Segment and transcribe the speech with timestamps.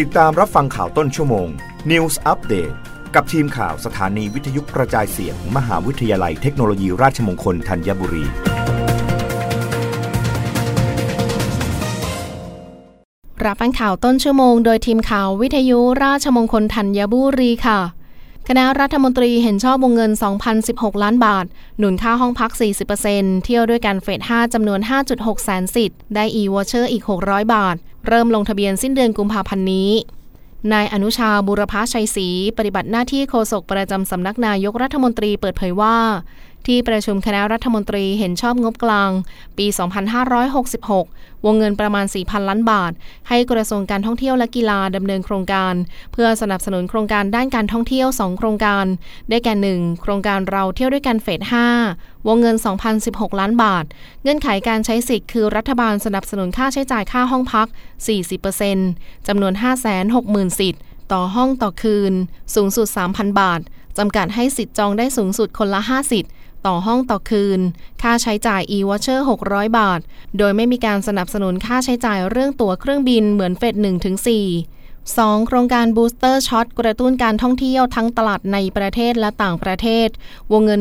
[0.00, 1.48] ติดตามรับฟังข่าวต้นชั่วโมง
[1.90, 2.74] News Update
[3.14, 8.24] กับทีมข่าวสถานีวิทยุกระจายเสียงมมหาวิทยาลัยเทคโนโลยีราชมงคลธัญบุรี
[13.44, 17.80] รับฟังข่าวต้นชั่วโมง โดยทีมข่าววิทยุราชมงคลธัญบุรีค่ะ
[18.48, 20.12] คณะรัฐมนตรีเห็นชอบวงเงิน
[20.56, 21.46] 2,016 ล้านบาท
[21.78, 22.52] หนุนค่าห้องพัก
[22.98, 24.80] 40%เที่ยวด้วยกันเฟส 5 จำนวน
[25.12, 27.76] 5.6 แสนสิทธิ์ ได้ e-voucher อีก 600 บาท
[28.06, 29.90] เริ่มลงทะเบียนสิ้นเดือนกุมภาพันธ์นี้
[30.72, 35.96] นายอนุชาบุรพชัยศรีปฏิบัติหน้าที่โฆษกประจำสำนักนายกรัฐมนตรีเปิดเผยว่า
[36.66, 39.10] ที่ประชุมคณะรัฐมนตรีเห็นชอบงบกลาง
[39.58, 39.66] ปี
[40.36, 42.92] 2566 วงเงินประมาณ 4,000 ล้านบาท
[43.28, 45.74] ให้กระทรวงการท่องเที่ยวและกีฬาดำเนินโครงการ
[46.12, 48.84] เพื่อสนับสนุนโครงการด้านการท่องเที่ยว 2 โครงการ
[49.30, 51.40] ได้แก่ 1 โครงการเราเที่ยวด้วยกันเฟส
[51.84, 52.56] 5 วงเงิน
[52.98, 53.84] 2,016 ล้านบาท
[54.22, 57.66] เงื่อนไขการใช้สิทธิ์คือรัฐบาลสนับสนุนค่าใช้จ่ายค่าห้องพัก
[58.46, 59.52] 40%จำนวน
[60.06, 60.82] 560,000 สิทธิ์
[61.12, 62.12] ต่อห้องต่อคืน
[62.54, 63.60] สูงสุด 3,000 บาท
[63.98, 66.32] จำกัดให้สิทธิ์จองได้สูงสุดคนละ 5 สิทธิ์
[66.66, 67.60] ต่อห้องต่อคืน
[68.02, 70.00] ค่าใช้จ่าย e-voucher 600 บาท
[70.38, 74.26] โดยไม่มีการสนับสนุนค่าใช้จ่ายเรื่องตั๋วเครื่องบินเหมือนเฟส1ถึง4
[75.16, 75.46] 2.
[75.46, 80.08] โครงการ booster shot กระตุ้นการท่องเที่ยวทั้งตลาดในประเทศและต่างประเทศ
[80.52, 80.80] วงเงิน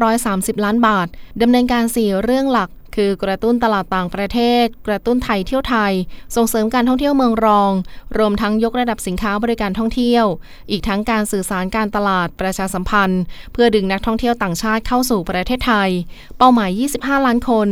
[0.00, 1.06] 1,930 ล้านบาท
[1.42, 5.92] ดำเนินการ 4 เรื่องหลัก คือกระตุ้นตลาดต่างประเทศ กระตุ้นไทยเที่ยวไทย
[6.36, 7.72] ส่งเสริมการท่องเที่ยวเมืองรอง
[8.18, 10.24] รวมทั้งยกระดับสินค้าบริการท่องเที่ยว
[10.70, 15.90] อีกทั้งการสื่อสารการตลาดประชาสัมพันธ์ เพื่อดึงนักท่องเที่ยวต่างชาติเข้าสู่ประเทศไทย
[16.38, 17.68] เป้าหมาย 25 ล้านคน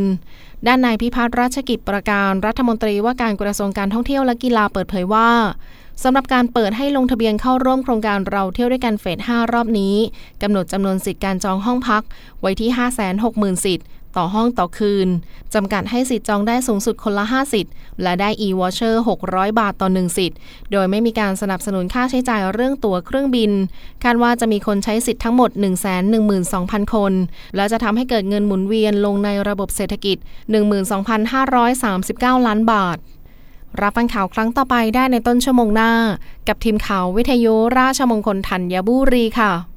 [0.67, 5.29] ด้านนายพิพัฒน์ราชกิจประการรัฐมนตรีว่าการกระทรวงการท่องเที่ยวและกีฬาเปิดเผยว่า
[6.03, 9.95] สำหรับการเปิดให้ลงทะเบียนเข้าร่วมโครงการเราเที่ยวด้วยกันเฟส 5 รอบนี้
[10.41, 12.03] กำหนดจำนวนสิทธิ์การจองห้องพัก
[12.41, 12.69] ไว้ที่
[13.17, 15.07] 560,000 สิทธิ์ ต่อห้องต่อคืน
[15.53, 18.95] จำกัดให้สิทธิ์จองได้สูงสุดคนละ 5 สิทธิ์ และได้ e-voucher
[19.27, 20.37] 600 บาทต่อ 1 สิทธิ์
[20.71, 23.51] โดยไม่มีการสนับสนุนค่าใช้จ่ายเรื่องตั๋วเครื่องบิน
[24.03, 25.49] คาดว่าจะมีคนใช้สิทธิ์ทั้งหมด
[26.23, 27.13] 112,000 คน
[27.55, 30.17] และจะทำให้เกิดเงินหมุนเวียนลงในระบบเศรษฐกิจ
[31.31, 32.97] 12,539 ล้านบาท
[33.81, 35.91] รับฟังข่าวครั้งต่อไปได้ในต้นชั่วโมงหน้า
[36.47, 39.76] กับทีมข่าววิทยุราชมงคลธัญบุรีค่ะ